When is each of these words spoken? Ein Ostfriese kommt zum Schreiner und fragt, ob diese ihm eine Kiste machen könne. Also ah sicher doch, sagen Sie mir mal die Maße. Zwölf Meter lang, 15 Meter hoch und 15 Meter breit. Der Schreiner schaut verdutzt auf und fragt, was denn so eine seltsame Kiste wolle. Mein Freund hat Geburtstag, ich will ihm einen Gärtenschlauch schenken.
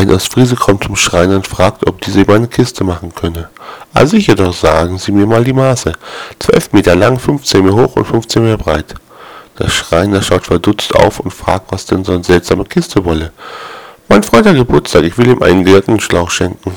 Ein 0.00 0.10
Ostfriese 0.12 0.56
kommt 0.56 0.84
zum 0.84 0.96
Schreiner 0.96 1.36
und 1.36 1.46
fragt, 1.46 1.86
ob 1.86 2.00
diese 2.00 2.22
ihm 2.22 2.30
eine 2.30 2.48
Kiste 2.48 2.84
machen 2.84 3.14
könne. 3.14 3.50
Also 3.92 4.16
ah 4.16 4.18
sicher 4.18 4.34
doch, 4.34 4.54
sagen 4.54 4.96
Sie 4.96 5.12
mir 5.12 5.26
mal 5.26 5.44
die 5.44 5.52
Maße. 5.52 5.92
Zwölf 6.38 6.72
Meter 6.72 6.96
lang, 6.96 7.18
15 7.18 7.62
Meter 7.62 7.76
hoch 7.76 7.96
und 7.96 8.06
15 8.06 8.42
Meter 8.42 8.56
breit. 8.56 8.94
Der 9.58 9.68
Schreiner 9.68 10.22
schaut 10.22 10.46
verdutzt 10.46 10.94
auf 10.94 11.20
und 11.20 11.32
fragt, 11.32 11.70
was 11.70 11.84
denn 11.84 12.02
so 12.02 12.12
eine 12.12 12.24
seltsame 12.24 12.64
Kiste 12.64 13.04
wolle. 13.04 13.30
Mein 14.08 14.22
Freund 14.22 14.46
hat 14.46 14.54
Geburtstag, 14.54 15.02
ich 15.02 15.18
will 15.18 15.26
ihm 15.26 15.42
einen 15.42 15.66
Gärtenschlauch 15.66 16.30
schenken. 16.30 16.72